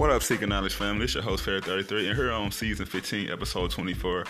What 0.00 0.08
up, 0.08 0.22
Seeking 0.22 0.48
Knowledge 0.48 0.72
family? 0.72 1.04
It's 1.04 1.12
your 1.12 1.22
host, 1.22 1.44
Fair33, 1.44 2.08
and 2.08 2.16
here 2.16 2.32
on 2.32 2.50
season 2.50 2.86
15, 2.86 3.28
episode 3.28 3.70
24. 3.70 4.24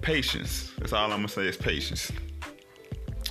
Patience. 0.00 0.70
That's 0.78 0.92
all 0.92 1.06
I'm 1.06 1.18
going 1.18 1.22
to 1.22 1.28
say 1.28 1.48
is 1.48 1.56
patience. 1.56 2.12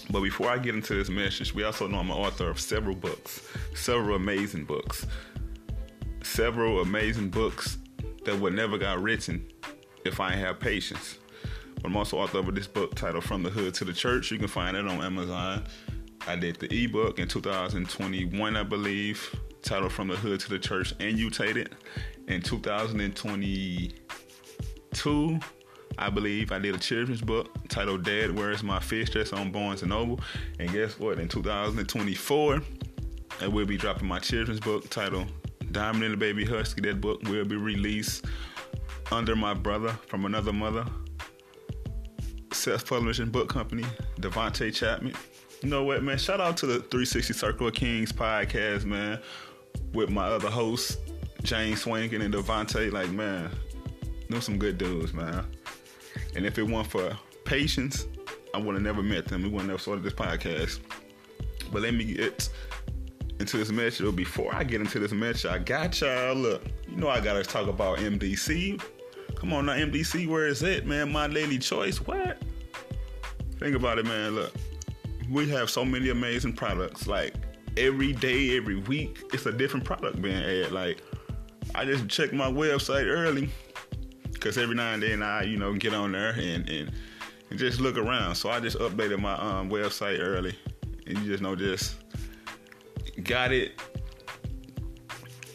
But 0.09 0.19
before 0.19 0.49
I 0.49 0.57
get 0.57 0.75
into 0.75 0.95
this 0.95 1.09
message, 1.09 1.55
we 1.55 1.63
also 1.63 1.87
know 1.87 1.99
I'm 1.99 2.11
an 2.11 2.17
author 2.17 2.49
of 2.49 2.59
several 2.59 2.93
books, 2.93 3.47
several 3.73 4.17
amazing 4.17 4.65
books, 4.65 5.07
several 6.23 6.81
amazing 6.81 7.29
books 7.29 7.77
that 8.25 8.37
would 8.37 8.53
never 8.53 8.77
got 8.77 9.01
written 9.01 9.47
if 10.03 10.19
I 10.19 10.35
have 10.35 10.59
patience. 10.59 11.19
But 11.75 11.85
I'm 11.85 11.95
also 11.95 12.17
author 12.17 12.39
of 12.39 12.53
this 12.53 12.67
book 12.67 12.95
titled 12.95 13.23
From 13.23 13.43
the 13.43 13.49
Hood 13.49 13.73
to 13.75 13.85
the 13.85 13.93
Church. 13.93 14.29
You 14.29 14.39
can 14.39 14.49
find 14.49 14.75
it 14.75 14.85
on 14.85 15.01
Amazon. 15.01 15.63
I 16.27 16.35
did 16.35 16.57
the 16.57 16.83
ebook 16.83 17.17
in 17.17 17.29
2021, 17.29 18.57
I 18.57 18.63
believe, 18.63 19.33
titled 19.61 19.91
From 19.91 20.07
the 20.07 20.15
Hood 20.15 20.39
to 20.41 20.49
the 20.49 20.59
Church, 20.59 20.93
annotated. 20.99 21.75
In 22.27 22.41
2022, 22.41 25.39
I 25.97 26.09
believe 26.09 26.51
I 26.51 26.59
did 26.59 26.75
a 26.75 26.77
children's 26.77 27.21
book 27.21 27.49
titled 27.67 28.03
Dad, 28.03 28.37
Where's 28.37 28.63
My 28.63 28.79
Fish? 28.79 29.09
That's 29.11 29.33
on 29.33 29.51
Barnes 29.51 29.81
and 29.81 29.89
Noble. 29.89 30.19
And 30.59 30.71
guess 30.71 30.99
what? 30.99 31.19
In 31.19 31.27
2024, 31.27 32.61
I 33.41 33.47
will 33.47 33.65
be 33.65 33.77
dropping 33.77 34.07
my 34.07 34.19
children's 34.19 34.59
book 34.59 34.89
titled 34.89 35.31
Diamond 35.71 36.03
and 36.03 36.13
the 36.13 36.17
Baby 36.17 36.45
Husky. 36.45 36.81
That 36.81 37.01
book 37.01 37.21
will 37.23 37.45
be 37.45 37.55
released 37.55 38.25
under 39.11 39.35
my 39.35 39.53
brother 39.53 39.97
from 40.07 40.25
another 40.25 40.53
mother 40.53 40.85
self-publishing 42.53 43.29
book 43.29 43.49
company, 43.49 43.83
Devontae 44.19 44.73
Chapman. 44.73 45.13
You 45.61 45.69
know 45.69 45.83
what, 45.83 46.03
man? 46.03 46.17
Shout 46.17 46.41
out 46.41 46.57
to 46.57 46.65
the 46.65 46.79
360 46.79 47.33
Circle 47.33 47.67
of 47.67 47.73
Kings 47.73 48.11
podcast, 48.11 48.85
man, 48.85 49.19
with 49.93 50.09
my 50.09 50.25
other 50.25 50.49
hosts, 50.49 50.97
James 51.43 51.83
Swankin 51.83 52.21
and 52.21 52.33
Devontae. 52.33 52.91
Like, 52.91 53.09
man, 53.09 53.51
them 54.29 54.41
some 54.41 54.57
good 54.57 54.77
dudes, 54.77 55.13
man. 55.13 55.45
And 56.35 56.45
if 56.45 56.57
it 56.57 56.63
weren't 56.63 56.87
for 56.87 57.17
patience, 57.45 58.05
I 58.53 58.57
would 58.59 58.75
have 58.75 58.83
never 58.83 59.01
met 59.03 59.27
them. 59.27 59.43
We 59.43 59.49
wouldn't 59.49 59.71
have 59.71 59.81
started 59.81 60.03
this 60.03 60.13
podcast. 60.13 60.79
But 61.71 61.81
let 61.81 61.93
me 61.93 62.05
get 62.05 62.49
into 63.39 63.57
this 63.57 63.71
message. 63.71 64.15
Before 64.15 64.53
I 64.53 64.63
get 64.63 64.81
into 64.81 64.99
this 64.99 65.11
message, 65.11 65.51
I 65.51 65.57
got 65.57 65.99
y'all. 65.99 66.35
Look, 66.35 66.63
you 66.87 66.97
know 66.97 67.09
I 67.09 67.19
gotta 67.19 67.43
talk 67.43 67.67
about 67.67 67.99
MDC. 67.99 68.81
Come 69.35 69.53
on 69.53 69.65
now, 69.65 69.73
MDC, 69.73 70.27
where 70.27 70.47
is 70.47 70.61
it, 70.61 70.85
man? 70.85 71.11
My 71.11 71.27
daily 71.27 71.57
choice. 71.57 71.97
What? 71.97 72.37
Think 73.59 73.75
about 73.75 73.97
it, 73.97 74.05
man. 74.05 74.35
Look, 74.35 74.53
we 75.29 75.49
have 75.49 75.69
so 75.69 75.83
many 75.83 76.09
amazing 76.09 76.53
products. 76.53 77.07
Like 77.07 77.33
every 77.77 78.13
day, 78.13 78.57
every 78.57 78.79
week, 78.81 79.23
it's 79.33 79.45
a 79.45 79.51
different 79.51 79.85
product 79.85 80.21
being 80.21 80.35
added. 80.35 80.71
Like 80.71 81.01
I 81.75 81.85
just 81.85 82.07
check 82.07 82.33
my 82.33 82.51
website 82.51 83.05
early 83.05 83.49
because 84.33 84.57
every 84.57 84.75
now 84.75 84.93
and 84.93 85.03
then 85.03 85.21
I, 85.21 85.43
you 85.43 85.57
know, 85.57 85.73
get 85.73 85.93
on 85.93 86.11
there 86.11 86.31
and, 86.31 86.67
and 86.69 86.91
and 87.49 87.59
just 87.59 87.79
look 87.79 87.97
around. 87.97 88.35
So 88.35 88.49
I 88.49 88.59
just 88.59 88.79
updated 88.79 89.19
my 89.19 89.33
um, 89.33 89.69
website 89.69 90.19
early, 90.19 90.57
and 91.05 91.17
you 91.19 91.25
just 91.25 91.43
know 91.43 91.55
just 91.55 91.95
got 93.23 93.51
it, 93.51 93.79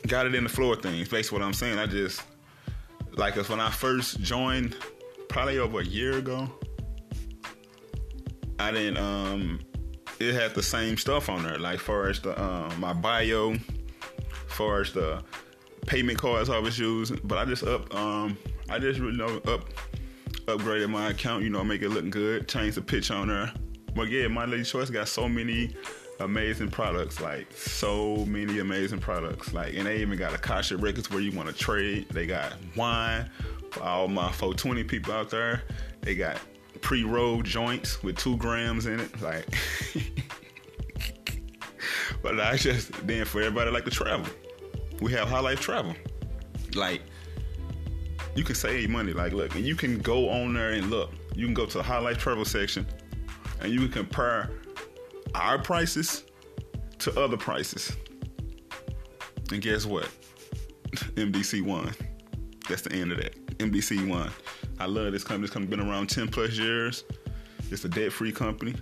got 0.06 0.26
it 0.26 0.34
in 0.34 0.44
the 0.44 0.50
floor 0.50 0.74
of 0.74 0.82
things. 0.82 1.08
Basically, 1.08 1.38
what 1.38 1.44
I'm 1.44 1.54
saying, 1.54 1.78
I 1.78 1.86
just 1.86 2.22
like, 3.14 3.34
cause 3.34 3.48
when 3.48 3.60
I 3.60 3.70
first 3.70 4.20
joined, 4.20 4.76
probably 5.28 5.58
over 5.58 5.80
a 5.80 5.84
year 5.84 6.18
ago, 6.18 6.48
I 8.58 8.70
didn't 8.70 8.98
um 8.98 9.60
it 10.18 10.34
had 10.34 10.54
the 10.54 10.62
same 10.62 10.96
stuff 10.96 11.28
on 11.28 11.42
there, 11.42 11.58
like 11.58 11.80
far 11.80 12.08
as 12.08 12.20
the 12.20 12.40
um, 12.42 12.78
my 12.80 12.92
bio, 12.92 13.56
far 14.48 14.80
as 14.80 14.92
the 14.92 15.22
payment 15.86 16.18
cards 16.18 16.50
I 16.50 16.58
was 16.58 16.78
using. 16.78 17.20
But 17.24 17.38
I 17.38 17.44
just 17.44 17.64
up 17.64 17.94
um 17.94 18.36
I 18.68 18.78
just 18.78 18.98
you 18.98 19.12
know 19.12 19.40
up 19.46 19.68
upgraded 20.46 20.90
my 20.90 21.10
account, 21.10 21.42
you 21.42 21.50
know, 21.50 21.64
make 21.64 21.82
it 21.82 21.90
look 21.90 22.08
good, 22.10 22.48
change 22.48 22.76
the 22.76 22.82
pitch 22.82 23.10
on 23.10 23.28
there. 23.28 23.52
But 23.94 24.08
yeah, 24.08 24.28
my 24.28 24.46
daily 24.46 24.64
choice 24.64 24.90
got 24.90 25.08
so 25.08 25.28
many 25.28 25.74
amazing 26.20 26.70
products, 26.70 27.20
like 27.20 27.50
so 27.52 28.24
many 28.26 28.58
amazing 28.58 29.00
products. 29.00 29.52
Like 29.52 29.74
and 29.74 29.86
they 29.86 29.98
even 29.98 30.18
got 30.18 30.34
Akasha 30.34 30.76
records 30.76 31.10
where 31.10 31.20
you 31.20 31.32
want 31.32 31.48
to 31.48 31.54
trade. 31.54 32.08
They 32.10 32.26
got 32.26 32.54
wine 32.76 33.28
for 33.70 33.82
all 33.82 34.08
my 34.08 34.30
420 34.32 34.84
people 34.84 35.12
out 35.12 35.30
there. 35.30 35.62
They 36.02 36.14
got 36.14 36.38
pre-rolled 36.80 37.44
joints 37.44 38.02
with 38.02 38.16
two 38.16 38.36
grams 38.36 38.86
in 38.86 39.00
it. 39.00 39.20
Like, 39.20 39.46
but 42.22 42.40
I 42.40 42.56
just 42.56 42.92
then 43.06 43.24
for 43.24 43.40
everybody 43.40 43.70
like 43.70 43.84
to 43.84 43.90
travel, 43.90 44.26
we 45.00 45.12
have 45.12 45.28
high 45.28 45.40
life 45.40 45.60
travel. 45.60 45.94
Like, 46.74 47.02
you 48.34 48.44
can 48.44 48.54
save 48.54 48.90
money. 48.90 49.12
Like, 49.12 49.32
look, 49.32 49.54
and 49.54 49.64
you 49.64 49.74
can 49.74 49.98
go 49.98 50.28
on 50.28 50.54
there 50.54 50.72
and 50.72 50.90
look. 50.90 51.10
You 51.34 51.46
can 51.46 51.54
go 51.54 51.66
to 51.66 51.78
the 51.78 51.82
high 51.82 51.98
life 51.98 52.18
travel 52.18 52.44
section, 52.44 52.86
and 53.60 53.72
you 53.72 53.80
can 53.80 53.90
compare 53.90 54.50
our 55.34 55.58
prices 55.58 56.24
to 56.98 57.20
other 57.20 57.36
prices. 57.36 57.92
And 59.52 59.62
guess 59.62 59.86
what? 59.86 60.04
MDC 61.16 61.62
one. 61.62 61.92
That's 62.68 62.82
the 62.82 62.94
end 62.94 63.12
of 63.12 63.18
that. 63.18 63.58
MDC 63.58 64.08
won. 64.08 64.30
I 64.78 64.86
love 64.86 65.12
this 65.12 65.24
company. 65.24 65.42
This 65.42 65.50
company 65.50 65.76
been 65.76 65.88
around 65.88 66.08
10 66.08 66.28
plus 66.28 66.58
years. 66.58 67.04
It's 67.70 67.84
a 67.84 67.88
debt-free 67.88 68.32
company. 68.32 68.74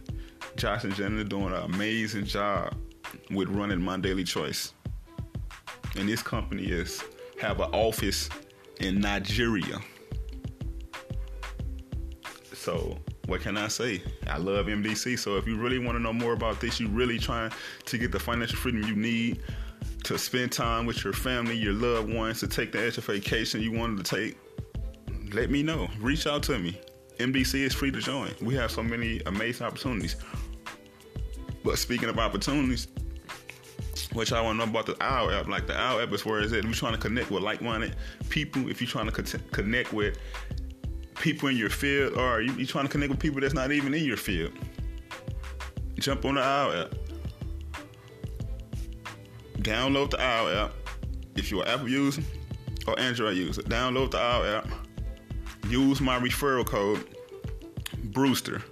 Josh 0.56 0.84
and 0.84 0.94
Jenna 0.94 1.20
are 1.20 1.24
doing 1.24 1.52
an 1.52 1.62
amazing 1.62 2.24
job 2.24 2.74
with 3.30 3.48
running 3.48 3.80
my 3.80 3.98
daily 3.98 4.24
choice. 4.24 4.72
And 5.96 6.08
this 6.08 6.22
company 6.22 6.64
is 6.64 7.02
have 7.40 7.60
an 7.60 7.70
office 7.72 8.28
in 8.80 9.00
Nigeria. 9.00 9.78
So 12.52 12.98
what 13.26 13.40
can 13.40 13.56
I 13.56 13.68
say? 13.68 14.02
I 14.26 14.38
love 14.38 14.66
MDC. 14.66 15.18
So 15.18 15.36
if 15.36 15.46
you 15.46 15.56
really 15.56 15.78
want 15.78 15.96
to 15.96 16.02
know 16.02 16.12
more 16.12 16.32
about 16.32 16.60
this, 16.60 16.80
you 16.80 16.88
really 16.88 17.18
trying 17.18 17.52
to 17.86 17.98
get 17.98 18.12
the 18.12 18.18
financial 18.18 18.56
freedom 18.56 18.82
you 18.82 18.96
need 18.96 19.42
to 20.04 20.18
spend 20.18 20.52
time 20.52 20.84
with 20.84 21.04
your 21.04 21.12
family, 21.12 21.56
your 21.56 21.72
loved 21.72 22.12
ones, 22.12 22.40
to 22.40 22.48
take 22.48 22.72
the 22.72 22.84
extra 22.84 23.02
vacation 23.02 23.60
you 23.60 23.72
wanted 23.72 24.04
to 24.04 24.16
take, 24.16 24.36
let 25.32 25.50
me 25.50 25.62
know. 25.62 25.88
Reach 26.00 26.26
out 26.26 26.42
to 26.44 26.58
me. 26.58 26.80
MDC 27.18 27.54
is 27.54 27.72
free 27.72 27.90
to 27.90 28.00
join. 28.00 28.30
We 28.40 28.54
have 28.54 28.70
so 28.70 28.82
many 28.82 29.20
amazing 29.26 29.66
opportunities. 29.66 30.16
But 31.62 31.78
speaking 31.78 32.08
of 32.08 32.18
opportunities, 32.18 32.88
which 34.12 34.32
I 34.32 34.40
want 34.40 34.60
to 34.60 34.66
know 34.66 34.70
about 34.70 34.86
the 34.86 34.94
OWL 35.04 35.30
app. 35.30 35.48
Like 35.48 35.66
the 35.66 35.74
OWL 35.74 36.00
app 36.00 36.12
is 36.12 36.24
where 36.24 36.40
is 36.40 36.52
it? 36.52 36.64
We're 36.64 36.72
trying 36.72 36.92
to 36.92 36.98
connect 36.98 37.30
with 37.30 37.42
like-minded 37.42 37.96
people. 38.28 38.68
If 38.68 38.80
you're 38.80 38.88
trying 38.88 39.10
to 39.10 39.38
connect 39.52 39.92
with 39.92 40.18
people 41.16 41.48
in 41.48 41.56
your 41.56 41.70
field, 41.70 42.16
or 42.16 42.40
you, 42.40 42.62
are 42.62 42.66
trying 42.66 42.86
to 42.86 42.90
connect 42.90 43.10
with 43.10 43.20
people 43.20 43.40
that's 43.40 43.54
not 43.54 43.72
even 43.72 43.94
in 43.94 44.04
your 44.04 44.16
field, 44.16 44.52
jump 45.98 46.24
on 46.24 46.36
the 46.36 46.42
OWL 46.42 46.82
app. 46.82 46.94
Download 49.58 50.10
the 50.10 50.18
OWL 50.18 50.64
app. 50.64 50.72
If 51.36 51.50
you're 51.50 51.62
an 51.62 51.68
Apple 51.68 51.88
user 51.88 52.22
or 52.86 52.98
Android 53.00 53.36
user, 53.36 53.62
download 53.62 54.12
the 54.12 54.18
OWL 54.18 54.56
app 54.58 54.83
use 55.68 56.00
my 56.00 56.18
referral 56.18 56.66
code 56.66 57.06
Brewster. 58.12 58.62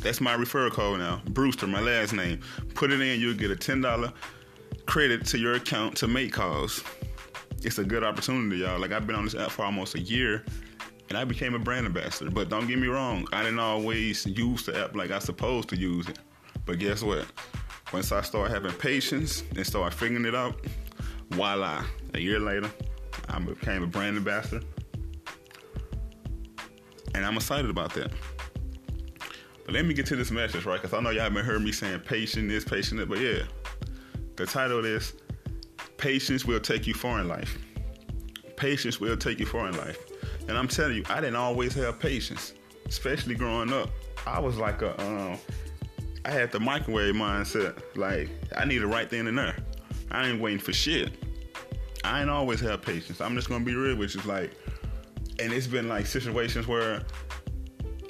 That's 0.00 0.20
my 0.20 0.36
referral 0.36 0.70
code 0.70 0.98
now. 0.98 1.22
Brewster, 1.30 1.66
my 1.66 1.80
last 1.80 2.12
name. 2.12 2.40
Put 2.74 2.90
it 2.90 3.00
in, 3.00 3.20
you'll 3.20 3.34
get 3.34 3.50
a 3.50 3.56
$10 3.56 4.12
credit 4.86 5.24
to 5.26 5.38
your 5.38 5.54
account 5.54 5.96
to 5.96 6.08
make 6.08 6.32
calls. 6.32 6.84
It's 7.62 7.78
a 7.78 7.84
good 7.84 8.04
opportunity, 8.04 8.58
y'all. 8.58 8.78
Like 8.78 8.92
I've 8.92 9.06
been 9.06 9.16
on 9.16 9.24
this 9.24 9.34
app 9.34 9.50
for 9.50 9.64
almost 9.64 9.94
a 9.94 10.00
year 10.00 10.44
and 11.08 11.16
I 11.16 11.24
became 11.24 11.54
a 11.54 11.58
brand 11.58 11.86
ambassador. 11.86 12.30
But 12.30 12.48
don't 12.50 12.66
get 12.66 12.78
me 12.78 12.88
wrong, 12.88 13.26
I 13.32 13.42
didn't 13.42 13.58
always 13.58 14.26
use 14.26 14.66
the 14.66 14.78
app 14.78 14.94
like 14.94 15.10
I 15.10 15.18
supposed 15.18 15.68
to 15.70 15.76
use 15.76 16.08
it. 16.08 16.18
But 16.66 16.78
guess 16.78 17.02
what? 17.02 17.26
Once 17.92 18.12
I 18.12 18.20
start 18.22 18.50
having 18.50 18.72
patience 18.72 19.42
and 19.56 19.66
start 19.66 19.94
figuring 19.94 20.24
it 20.24 20.34
out, 20.34 20.60
voila, 21.30 21.84
a 22.12 22.20
year 22.20 22.40
later, 22.40 22.70
I 23.28 23.38
became 23.38 23.82
a 23.82 23.86
brand 23.86 24.16
ambassador 24.16 24.60
and 27.14 27.24
I'm 27.24 27.36
excited 27.36 27.70
about 27.70 27.94
that. 27.94 28.10
But 29.64 29.74
let 29.74 29.86
me 29.86 29.94
get 29.94 30.06
to 30.06 30.16
this 30.16 30.30
message, 30.30 30.66
right? 30.66 30.80
Because 30.80 30.96
I 30.96 31.00
know 31.00 31.10
y'all 31.10 31.22
haven't 31.22 31.44
heard 31.44 31.62
me 31.62 31.72
saying 31.72 32.00
patient 32.00 32.48
this, 32.48 32.64
patient 32.64 33.08
but 33.08 33.18
yeah. 33.18 33.44
The 34.36 34.44
title 34.44 34.84
is 34.84 35.14
Patience 35.96 36.44
Will 36.44 36.60
Take 36.60 36.86
You 36.86 36.94
Far 36.94 37.20
in 37.20 37.28
Life. 37.28 37.56
Patience 38.56 39.00
will 39.00 39.16
take 39.16 39.40
you 39.40 39.46
far 39.46 39.68
in 39.68 39.76
life. 39.76 39.98
And 40.48 40.58
I'm 40.58 40.68
telling 40.68 40.96
you, 40.96 41.04
I 41.08 41.16
didn't 41.20 41.36
always 41.36 41.74
have 41.74 41.98
patience, 41.98 42.54
especially 42.86 43.34
growing 43.34 43.72
up. 43.72 43.90
I 44.26 44.38
was 44.38 44.58
like 44.58 44.82
a, 44.82 45.00
um, 45.02 45.38
I 46.24 46.30
had 46.30 46.52
the 46.52 46.60
microwave 46.60 47.14
mindset. 47.14 47.80
Like, 47.96 48.30
I 48.56 48.64
need 48.64 48.78
the 48.78 48.86
right 48.86 49.08
thing 49.08 49.26
in 49.26 49.34
there. 49.34 49.56
I 50.10 50.28
ain't 50.28 50.40
waiting 50.40 50.60
for 50.60 50.72
shit. 50.72 51.12
I 52.04 52.20
ain't 52.20 52.30
always 52.30 52.60
have 52.60 52.82
patience. 52.82 53.20
I'm 53.20 53.34
just 53.34 53.48
gonna 53.48 53.64
be 53.64 53.74
real 53.74 53.96
with 53.96 54.14
you. 54.14 54.20
Like, 54.22 54.52
and 55.40 55.52
it's 55.52 55.66
been 55.66 55.88
like 55.88 56.06
situations 56.06 56.66
where 56.66 57.02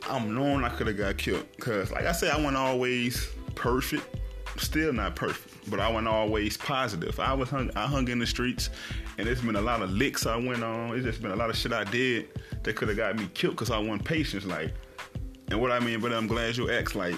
I'm 0.08 0.34
knowing 0.34 0.64
I 0.64 0.68
could 0.68 0.86
have 0.86 0.96
got 0.96 1.16
killed. 1.16 1.46
Cause 1.58 1.90
like 1.90 2.04
I 2.04 2.12
said, 2.12 2.30
I 2.30 2.36
wasn't 2.36 2.56
always 2.56 3.28
perfect. 3.54 4.04
still 4.56 4.92
not 4.92 5.16
perfect, 5.16 5.70
but 5.70 5.80
I 5.80 5.88
wasn't 5.88 6.08
always 6.08 6.56
positive. 6.56 7.18
I 7.18 7.32
was 7.32 7.48
hung, 7.48 7.70
I 7.76 7.86
hung 7.86 8.08
in 8.08 8.18
the 8.18 8.26
streets, 8.26 8.70
and 9.18 9.26
it's 9.28 9.40
been 9.40 9.56
a 9.56 9.62
lot 9.62 9.82
of 9.82 9.90
licks 9.90 10.26
I 10.26 10.36
went 10.36 10.62
on. 10.62 10.94
It's 10.94 11.04
just 11.04 11.22
been 11.22 11.32
a 11.32 11.36
lot 11.36 11.50
of 11.50 11.56
shit 11.56 11.72
I 11.72 11.84
did 11.84 12.28
that 12.62 12.76
could 12.76 12.88
have 12.88 12.96
got 12.96 13.16
me 13.16 13.28
killed 13.34 13.54
because 13.54 13.70
I 13.70 13.78
wasn't 13.78 14.04
patient. 14.04 14.46
Like, 14.46 14.72
and 15.50 15.60
what 15.60 15.72
I 15.72 15.80
mean, 15.80 16.00
but 16.00 16.12
I'm 16.12 16.26
glad 16.26 16.56
you 16.56 16.70
asked. 16.70 16.94
Like, 16.94 17.16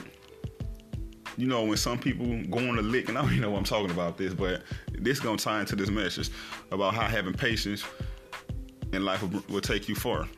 you 1.36 1.46
know, 1.46 1.64
when 1.64 1.76
some 1.76 1.98
people 1.98 2.26
go 2.44 2.58
on 2.58 2.78
a 2.78 2.82
lick, 2.82 3.08
and 3.08 3.18
I 3.18 3.22
don't 3.22 3.30
even 3.30 3.42
know 3.42 3.50
what 3.50 3.58
I'm 3.58 3.64
talking 3.64 3.90
about 3.90 4.16
this, 4.16 4.32
but 4.32 4.62
this 4.92 5.20
gonna 5.20 5.36
tie 5.36 5.60
into 5.60 5.76
this 5.76 5.90
message 5.90 6.30
about 6.70 6.94
how 6.94 7.06
having 7.06 7.34
patience 7.34 7.84
in 8.92 9.04
life 9.04 9.22
will, 9.22 9.42
will 9.48 9.60
take 9.60 9.88
you 9.88 9.94
far. 9.94 10.28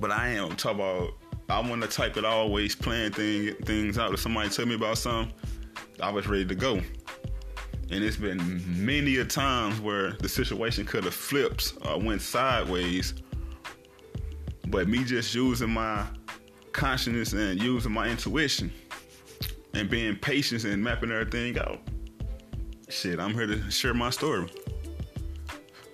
But 0.00 0.10
I 0.10 0.28
am 0.28 0.56
talking 0.56 0.80
about 0.80 1.14
I'm 1.50 1.80
the 1.80 1.86
type 1.86 2.14
that 2.14 2.26
always 2.26 2.74
plan 2.74 3.10
thing, 3.10 3.54
things 3.64 3.96
out. 3.96 4.12
If 4.12 4.20
somebody 4.20 4.50
tell 4.50 4.66
me 4.66 4.74
about 4.74 4.98
something, 4.98 5.32
I 6.00 6.10
was 6.10 6.26
ready 6.26 6.44
to 6.44 6.54
go. 6.54 6.74
And 7.90 8.04
it's 8.04 8.18
been 8.18 8.62
many 8.84 9.16
a 9.16 9.24
times 9.24 9.80
where 9.80 10.12
the 10.12 10.28
situation 10.28 10.84
could 10.84 11.04
have 11.04 11.14
flipped 11.14 11.72
or 11.86 11.98
went 11.98 12.20
sideways. 12.20 13.14
But 14.66 14.88
me 14.88 15.04
just 15.04 15.34
using 15.34 15.70
my 15.70 16.04
consciousness 16.72 17.32
and 17.32 17.62
using 17.62 17.92
my 17.92 18.08
intuition 18.08 18.70
and 19.72 19.88
being 19.88 20.16
patient 20.16 20.64
and 20.64 20.84
mapping 20.84 21.10
everything 21.10 21.58
out. 21.58 21.80
Shit, 22.90 23.18
I'm 23.18 23.32
here 23.32 23.46
to 23.46 23.70
share 23.70 23.94
my 23.94 24.10
story. 24.10 24.50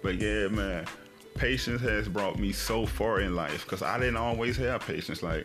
But 0.03 0.17
yeah, 0.17 0.49
man, 0.49 0.87
patience 1.35 1.81
has 1.83 2.09
brought 2.09 2.39
me 2.39 2.53
so 2.53 2.87
far 2.87 3.21
in 3.21 3.35
life 3.35 3.65
because 3.65 3.83
I 3.83 3.99
didn't 3.99 4.17
always 4.17 4.57
have 4.57 4.81
patience. 4.81 5.23
Like, 5.23 5.45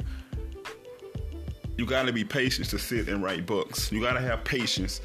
you 1.77 1.85
gotta 1.85 2.11
be 2.11 2.23
patient 2.23 2.69
to 2.69 2.79
sit 2.79 3.07
and 3.07 3.23
write 3.23 3.45
books. 3.45 3.91
You 3.91 4.01
gotta 4.01 4.19
have 4.19 4.43
patience 4.43 5.01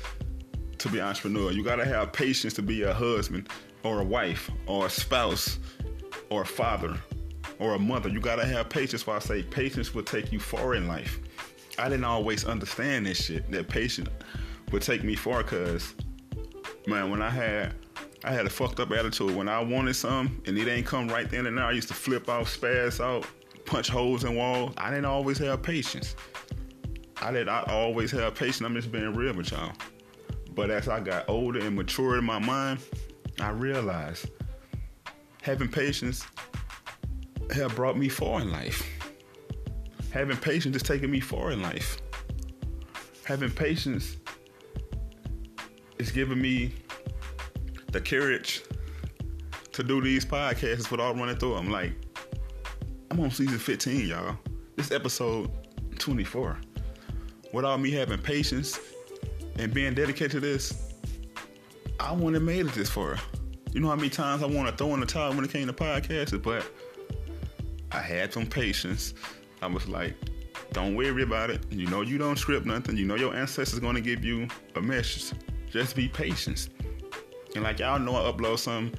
to 0.78 0.88
be 0.88 0.98
an 0.98 1.06
entrepreneur. 1.06 1.52
You 1.52 1.62
gotta 1.62 1.84
have 1.84 2.12
patience 2.12 2.52
to 2.54 2.62
be 2.62 2.82
a 2.82 2.92
husband 2.92 3.48
or 3.82 4.00
a 4.00 4.04
wife 4.04 4.50
or 4.66 4.86
a 4.86 4.90
spouse 4.90 5.58
or 6.30 6.42
a 6.42 6.46
father 6.46 6.96
or 7.58 7.74
a 7.74 7.78
mother. 7.78 8.08
You 8.08 8.20
gotta 8.20 8.44
have 8.44 8.68
patience. 8.68 9.06
Why 9.06 9.16
I 9.16 9.20
say 9.20 9.42
patience 9.42 9.94
will 9.94 10.02
take 10.02 10.32
you 10.32 10.40
far 10.40 10.74
in 10.74 10.88
life. 10.88 11.20
I 11.78 11.88
didn't 11.88 12.04
always 12.04 12.44
understand 12.44 13.06
this 13.06 13.24
shit. 13.24 13.50
That 13.50 13.68
patience 13.68 14.08
would 14.72 14.82
take 14.82 15.04
me 15.04 15.14
far, 15.14 15.42
cause 15.42 15.94
man, 16.86 17.10
when 17.10 17.22
I 17.22 17.30
had 17.30 17.74
I 18.24 18.32
had 18.32 18.46
a 18.46 18.50
fucked 18.50 18.80
up 18.80 18.90
attitude. 18.90 19.36
When 19.36 19.50
I 19.50 19.62
wanted 19.62 19.94
something 19.94 20.40
and 20.46 20.56
it 20.56 20.66
ain't 20.66 20.86
come 20.86 21.08
right 21.08 21.28
then 21.30 21.46
and 21.46 21.58
there, 21.58 21.64
I 21.66 21.72
used 21.72 21.88
to 21.88 21.94
flip 21.94 22.26
off, 22.30 22.58
spaz 22.58 22.98
out, 22.98 23.26
punch 23.66 23.88
holes 23.88 24.24
in 24.24 24.34
walls. 24.34 24.72
I 24.78 24.88
didn't 24.88 25.04
always 25.04 25.36
have 25.38 25.62
patience. 25.62 26.16
I 27.20 27.32
did 27.32 27.48
I 27.48 27.64
always 27.68 28.10
have 28.12 28.34
patience. 28.34 28.62
I'm 28.62 28.74
just 28.74 28.90
being 28.90 29.14
real 29.14 29.34
with 29.34 29.52
y'all. 29.52 29.72
But 30.54 30.70
as 30.70 30.88
I 30.88 31.00
got 31.00 31.28
older 31.28 31.60
and 31.60 31.76
matured 31.76 32.18
in 32.18 32.24
my 32.24 32.38
mind, 32.38 32.80
I 33.40 33.50
realized 33.50 34.30
having 35.42 35.68
patience 35.68 36.24
have 37.54 37.76
brought 37.76 37.98
me 37.98 38.08
far 38.08 38.40
in 38.40 38.50
life. 38.50 38.88
Having 40.12 40.38
patience 40.38 40.76
is 40.76 40.82
taking 40.82 41.10
me 41.10 41.20
far 41.20 41.50
in 41.50 41.60
life. 41.60 41.98
Having 43.24 43.50
patience 43.50 44.16
is 45.98 46.10
giving 46.10 46.40
me 46.40 46.72
the 47.94 48.00
courage 48.00 48.60
to 49.70 49.84
do 49.84 50.02
these 50.02 50.24
podcasts 50.24 50.90
without 50.90 51.16
running 51.16 51.36
through 51.36 51.54
them. 51.54 51.70
Like, 51.70 51.92
I'm 53.10 53.20
on 53.20 53.30
season 53.30 53.56
15, 53.58 54.08
y'all. 54.08 54.36
This 54.74 54.90
episode 54.90 55.48
24. 56.00 56.58
Without 57.52 57.80
me 57.80 57.92
having 57.92 58.18
patience 58.18 58.80
and 59.60 59.72
being 59.72 59.94
dedicated 59.94 60.32
to 60.32 60.40
this, 60.40 60.92
I 62.00 62.12
wouldn't 62.12 62.34
have 62.34 62.42
made 62.42 62.66
it 62.66 62.72
this 62.72 62.90
far. 62.90 63.16
You 63.72 63.80
know 63.80 63.88
how 63.88 63.96
many 63.96 64.10
times 64.10 64.42
I 64.42 64.46
want 64.46 64.68
to 64.68 64.76
throw 64.76 64.92
in 64.94 65.00
the 65.00 65.06
towel 65.06 65.32
when 65.32 65.44
it 65.44 65.52
came 65.52 65.68
to 65.68 65.72
podcasts, 65.72 66.42
but 66.42 66.68
I 67.92 68.00
had 68.00 68.32
some 68.32 68.44
patience 68.44 69.14
I 69.62 69.66
was 69.68 69.86
like, 69.88 70.14
don't 70.72 70.96
worry 70.96 71.22
about 71.22 71.48
it. 71.48 71.64
You 71.70 71.86
know 71.86 72.02
you 72.02 72.18
don't 72.18 72.36
script 72.36 72.66
nothing. 72.66 72.96
You 72.96 73.06
know 73.06 73.14
your 73.14 73.34
ancestors 73.34 73.78
gonna 73.78 74.00
give 74.00 74.24
you 74.24 74.48
a 74.74 74.82
message. 74.82 75.38
Just 75.70 75.96
be 75.96 76.08
patient. 76.08 76.68
And 77.54 77.64
like 77.64 77.78
y'all 77.78 77.98
know 77.98 78.16
I 78.16 78.30
upload 78.30 78.58
something. 78.58 78.98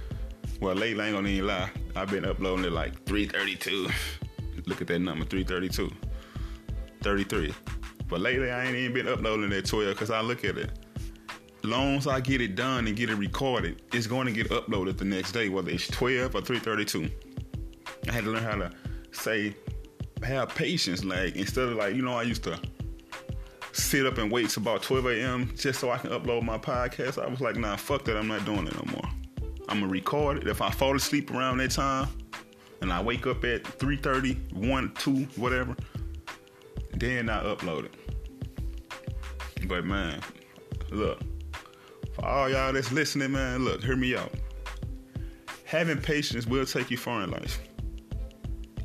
Well 0.62 0.76
lately 0.76 1.04
I 1.04 1.08
ain't 1.08 1.16
gonna 1.16 1.30
even 1.30 1.48
lie. 1.48 1.70
I've 1.96 2.10
been 2.10 2.26
uploading 2.26 2.66
it 2.66 2.72
like 2.72 3.04
332. 3.06 3.88
Look 4.66 4.82
at 4.82 4.88
that 4.88 5.00
number, 5.00 5.26
332. 5.26 5.92
33. 7.02 7.54
But 8.08 8.22
lately 8.22 8.52
I 8.52 8.66
ain't 8.66 8.76
even 8.76 8.94
been 8.94 9.08
uploading 9.08 9.50
that 9.50 9.66
12 9.66 9.94
because 9.94 10.10
I 10.10 10.22
look 10.22 10.44
at 10.44 10.58
it. 10.58 10.72
Long 11.64 11.98
as 11.98 12.08
I 12.08 12.20
get 12.20 12.42
it 12.42 12.56
done 12.56 12.88
and 12.88 12.96
get 12.96 13.10
it 13.10 13.16
recorded, 13.16 13.82
it's 13.92 14.06
going 14.06 14.28
to 14.28 14.32
get 14.32 14.50
uploaded 14.50 14.98
the 14.98 15.06
next 15.06 15.32
day, 15.32 15.50
whether 15.50 15.72
it's 15.72 15.88
12 15.88 16.36
or 16.36 16.42
332. 16.42 17.10
I 18.08 18.12
had 18.12 18.24
to 18.24 18.32
learn 18.32 18.44
how 18.44 18.56
to 18.56 18.72
say 19.12 19.56
have 20.24 20.50
patience. 20.50 21.04
Like 21.04 21.36
instead 21.36 21.70
of 21.70 21.76
like 21.76 21.96
you 21.96 22.02
know 22.02 22.16
I 22.16 22.24
used 22.24 22.44
to 22.44 22.60
sit 23.76 24.06
up 24.06 24.18
and 24.18 24.32
wait 24.32 24.50
till 24.50 24.64
about 24.64 24.84
12 24.84 25.06
a.m. 25.08 25.54
just 25.56 25.80
so 25.80 25.92
I 25.92 25.98
can 25.98 26.12
upload 26.12 26.44
my 26.44 26.58
podcast. 26.58 27.22
I 27.22 27.28
was 27.28 27.42
like, 27.42 27.56
nah, 27.58 27.76
fuck 27.76 28.06
that. 28.06 28.18
I'm 28.18 28.28
not 28.28 28.46
doing 28.46 28.68
it 28.68 28.76
no 28.76 28.92
more. 28.92 29.10
I'm 29.68 29.80
gonna 29.80 29.92
record 29.92 30.38
it. 30.38 30.48
If 30.48 30.62
I 30.62 30.70
fall 30.70 30.96
asleep 30.96 31.32
around 31.32 31.58
that 31.58 31.72
time 31.72 32.08
and 32.82 32.92
I 32.92 33.02
wake 33.02 33.28
up 33.28 33.44
at 33.44 33.64
3:30, 33.64 34.54
1, 34.54 34.94
2, 34.96 35.12
whatever, 35.36 35.76
then 36.94 37.30
I 37.30 37.44
upload 37.44 37.86
it. 37.86 37.94
But 39.68 39.86
man, 39.86 40.22
look, 40.92 41.20
for 42.14 42.26
all 42.26 42.50
y'all 42.50 42.74
that's 42.74 42.92
listening, 42.92 43.32
man, 43.32 43.66
look, 43.66 43.84
hear 43.84 43.96
me 43.96 44.16
out. 44.16 44.32
Having 45.66 46.02
patience 46.02 46.46
will 46.46 46.66
take 46.66 46.92
you 46.92 46.98
far 46.98 47.24
in 47.24 47.32
life 47.32 47.60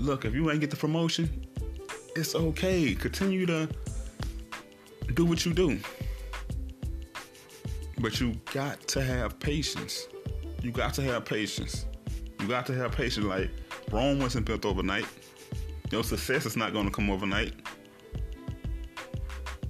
look, 0.00 0.24
if 0.24 0.34
you 0.34 0.50
ain't 0.50 0.60
get 0.60 0.70
the 0.70 0.76
promotion, 0.76 1.46
it's 2.16 2.34
okay. 2.34 2.94
Continue 2.94 3.46
to 3.46 3.68
do 5.10 5.24
what 5.24 5.44
you 5.44 5.52
do. 5.52 5.78
But 7.98 8.20
you 8.20 8.34
got 8.52 8.86
to 8.88 9.02
have 9.02 9.38
patience. 9.38 10.06
You 10.62 10.70
got 10.70 10.94
to 10.94 11.02
have 11.02 11.24
patience. 11.24 11.86
You 12.40 12.48
got 12.48 12.66
to 12.66 12.74
have 12.74 12.92
patience. 12.92 13.26
Like 13.26 13.50
Rome 13.90 14.18
wasn't 14.18 14.46
built 14.46 14.64
overnight. 14.64 15.06
Your 15.90 16.04
success 16.04 16.46
is 16.46 16.56
not 16.56 16.72
going 16.72 16.86
to 16.86 16.90
come 16.90 17.10
overnight. 17.10 17.52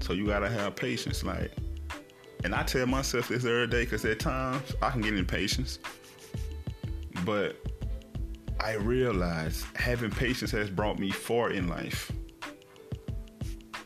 So 0.00 0.12
you 0.12 0.26
got 0.26 0.40
to 0.40 0.48
have 0.48 0.76
patience. 0.76 1.24
Like, 1.24 1.52
and 2.44 2.54
I 2.54 2.62
tell 2.62 2.86
myself 2.86 3.28
this 3.28 3.44
every 3.44 3.66
day 3.66 3.84
because 3.84 4.04
at 4.04 4.20
times 4.20 4.74
I 4.82 4.90
can 4.90 5.00
get 5.00 5.14
impatient. 5.14 5.78
But 7.24 7.56
I 8.60 8.74
realize 8.74 9.64
having 9.74 10.10
patience 10.10 10.50
has 10.50 10.68
brought 10.70 10.98
me 10.98 11.10
far 11.10 11.50
in 11.50 11.68
life. 11.68 12.12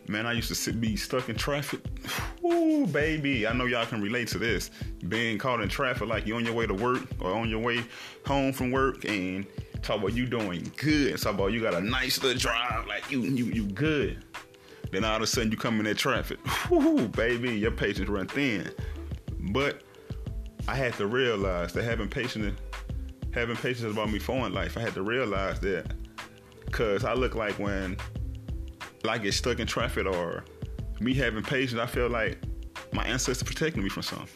Man, 0.06 0.26
I 0.26 0.32
used 0.32 0.48
to 0.48 0.54
sit, 0.54 0.80
be 0.80 0.96
stuck 0.96 1.28
in 1.28 1.36
traffic. 1.36 1.80
Ooh, 2.44 2.86
baby, 2.86 3.46
I 3.46 3.52
know 3.54 3.64
y'all 3.64 3.86
can 3.86 4.02
relate 4.02 4.28
to 4.28 4.38
this. 4.38 4.70
Being 5.08 5.38
caught 5.38 5.62
in 5.62 5.68
traffic 5.68 6.08
like 6.08 6.26
you're 6.26 6.36
on 6.36 6.44
your 6.44 6.54
way 6.54 6.66
to 6.66 6.74
work 6.74 7.02
or 7.20 7.32
on 7.32 7.48
your 7.48 7.60
way 7.60 7.82
home 8.26 8.52
from 8.52 8.70
work 8.70 9.04
and 9.06 9.46
talk 9.82 9.98
about 9.98 10.12
you 10.12 10.26
doing 10.26 10.70
good. 10.76 11.20
Talk 11.20 11.34
about 11.34 11.52
you 11.52 11.62
got 11.62 11.74
a 11.74 11.80
nice 11.80 12.22
little 12.22 12.38
drive, 12.38 12.86
like 12.86 13.10
you 13.10 13.22
you 13.22 13.46
you 13.46 13.66
good. 13.66 14.24
Then 14.90 15.04
all 15.04 15.16
of 15.16 15.22
a 15.22 15.26
sudden 15.26 15.50
you 15.50 15.56
come 15.56 15.78
in 15.78 15.84
that 15.84 15.96
traffic. 15.96 16.38
Ooh, 16.70 17.08
baby, 17.08 17.58
your 17.58 17.70
patience 17.70 18.08
run 18.08 18.26
thin. 18.26 18.70
But 19.52 19.82
I 20.68 20.74
had 20.74 20.94
to 20.94 21.06
realize 21.06 21.72
that 21.72 21.84
having 21.84 22.08
patience 22.08 22.58
having 23.32 23.56
patience 23.56 23.92
about 23.92 24.10
me 24.10 24.18
for 24.18 24.48
life. 24.48 24.76
I 24.76 24.80
had 24.80 24.94
to 24.94 25.02
realize 25.02 25.58
that 25.60 25.92
because 26.66 27.04
I 27.04 27.14
look 27.14 27.34
like 27.34 27.58
when 27.58 27.96
I 29.08 29.18
get 29.18 29.34
stuck 29.34 29.58
in 29.60 29.66
traffic 29.66 30.06
or 30.06 30.44
me 31.00 31.14
having 31.14 31.42
patience, 31.42 31.80
I 31.80 31.86
feel 31.86 32.08
like 32.08 32.38
my 32.92 33.04
ancestors 33.04 33.42
protecting 33.42 33.82
me 33.82 33.88
from 33.88 34.02
something. 34.02 34.28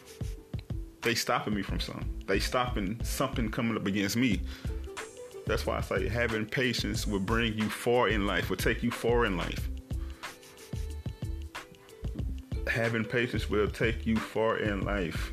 They 1.03 1.15
stopping 1.15 1.55
me 1.55 1.63
from 1.63 1.81
something. 1.81 2.23
They 2.27 2.39
stopping 2.39 3.01
something 3.03 3.51
coming 3.51 3.77
up 3.77 3.87
against 3.87 4.17
me. 4.17 4.43
That's 5.47 5.65
why 5.65 5.79
I 5.79 5.81
say 5.81 6.09
having 6.09 6.45
patience 6.45 7.07
will 7.07 7.21
bring 7.21 7.57
you 7.57 7.71
far 7.71 8.09
in 8.09 8.27
life, 8.27 8.51
will 8.51 8.57
take 8.57 8.83
you 8.83 8.91
far 8.91 9.25
in 9.25 9.37
life. 9.37 9.71
Having 12.67 13.07
patience 13.07 13.49
will 13.49 13.69
take 13.69 14.05
you 14.05 14.17
far 14.17 14.59
in 14.59 14.83
life. 14.83 15.33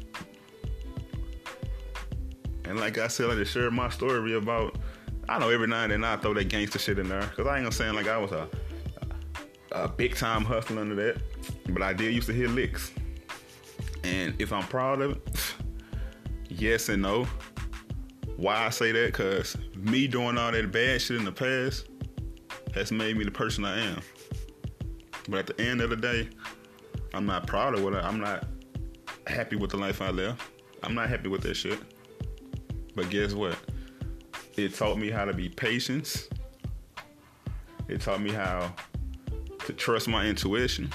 And 2.63 2.80
like 2.80 2.98
I 2.98 3.08
said, 3.08 3.30
I 3.30 3.36
just 3.36 3.51
shared 3.51 3.74
my 3.74 3.89
story 3.89 4.34
about. 4.36 4.77
I 5.27 5.39
know 5.39 5.50
every 5.50 5.68
now 5.68 5.84
and 5.84 5.92
then 5.92 6.04
I 6.04 6.18
throw 6.18 6.36
that 6.36 6.50
gangster 6.50 6.77
shit 6.77 7.00
in 7.00 7.10
there 7.10 7.22
because 7.22 7.48
I 7.48 7.58
ain't 7.58 7.65
gonna 7.65 7.72
say 7.72 7.89
like 7.92 8.08
I 8.08 8.18
was 8.18 8.32
a, 8.32 8.48
a 9.75 9.88
big 9.88 10.15
time 10.15 10.44
hustler 10.44 10.82
under 10.82 10.96
that, 10.96 11.22
but 11.70 11.82
I 11.82 11.94
did 11.94 12.13
used 12.13 12.27
to 12.27 12.34
hit 12.34 12.50
licks. 12.50 12.91
And 14.03 14.39
if 14.39 14.53
I'm 14.53 14.63
proud 14.63 15.01
of 15.01 15.12
it, 15.12 15.55
yes 16.50 16.89
and 16.89 17.01
no. 17.01 17.27
Why 18.38 18.65
I 18.65 18.70
say 18.70 18.91
that? 18.91 19.13
Cause 19.13 19.58
me 19.75 20.08
doing 20.08 20.38
all 20.38 20.51
that 20.51 20.72
bad 20.72 21.01
shit 21.01 21.17
in 21.17 21.25
the 21.25 21.32
past 21.32 21.88
has 22.74 22.91
made 22.91 23.17
me 23.17 23.24
the 23.24 23.32
person 23.32 23.63
I 23.65 23.79
am. 23.79 24.01
But 25.29 25.50
at 25.50 25.58
the 25.58 25.63
end 25.63 25.82
of 25.82 25.89
the 25.89 25.96
day, 25.96 26.29
I'm 27.13 27.25
not 27.25 27.48
proud 27.48 27.74
of 27.74 27.84
what 27.84 27.96
I, 27.96 28.01
I'm 28.01 28.20
not 28.20 28.46
happy 29.27 29.55
with 29.55 29.72
the 29.72 29.77
life 29.77 30.01
I 30.01 30.10
live. 30.10 30.38
I'm 30.84 30.94
not 30.94 31.10
happy 31.10 31.29
with 31.29 31.41
that 31.44 31.55
shit. 31.55 31.79
But 32.96 33.10
guess 33.10 33.34
what? 33.34 33.58
It 34.55 34.75
taught 34.75 34.98
me 34.98 35.10
how 35.10 35.25
to 35.25 35.34
be 35.34 35.50
patient. 35.50 36.29
It 37.88 38.01
taught 38.01 38.22
me 38.22 38.32
how 38.32 38.74
to 39.65 39.74
trust 39.74 40.07
my 40.07 40.25
intuition. 40.25 40.91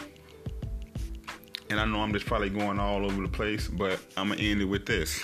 And 1.69 1.79
I 1.79 1.85
know 1.85 2.01
I'm 2.01 2.13
just 2.13 2.27
probably 2.27 2.51
going 2.51 2.81
all 2.81 3.05
over 3.05 3.23
the 3.23 3.29
place, 3.29 3.69
but 3.69 4.01
I'm 4.17 4.31
gonna 4.31 4.41
end 4.41 4.61
it 4.61 4.65
with 4.65 4.87
this. 4.87 5.23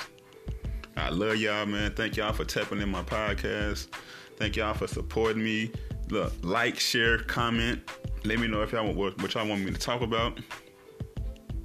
I 0.97 1.11
love 1.11 1.37
y'all, 1.37 1.67
man. 1.67 1.93
Thank 1.95 2.17
y'all 2.17 2.33
for 2.33 2.45
tapping 2.45 2.81
in 2.81 2.89
my 2.89 3.03
podcast. 3.03 3.89
Thank 4.37 4.57
y'all 4.57 4.75
for 4.75 4.87
supporting 4.87 5.43
me. 5.43 5.71
Look, 6.09 6.33
like, 6.43 6.79
share, 6.79 7.19
comment. 7.19 7.83
Let 8.25 8.39
me 8.39 8.47
know 8.47 8.63
if 8.63 8.73
y'all 8.73 8.93
want 8.93 9.21
what 9.21 9.35
y'all 9.35 9.47
want 9.47 9.65
me 9.65 9.73
to 9.73 9.79
talk 9.79 10.03
about. 10.03 10.39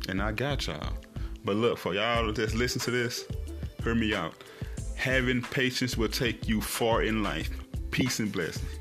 And 0.09 0.21
I 0.21 0.31
got 0.31 0.67
y'all. 0.67 0.93
But 1.45 1.55
look, 1.55 1.77
for 1.77 1.93
y'all 1.93 2.25
to 2.25 2.33
just 2.33 2.55
listen 2.55 2.81
to 2.81 2.91
this, 2.91 3.25
hear 3.83 3.95
me 3.95 4.13
out. 4.13 4.33
Having 4.95 5.43
patience 5.43 5.97
will 5.97 6.09
take 6.09 6.47
you 6.47 6.61
far 6.61 7.03
in 7.03 7.23
life. 7.23 7.49
Peace 7.91 8.19
and 8.19 8.31
blessings. 8.31 8.80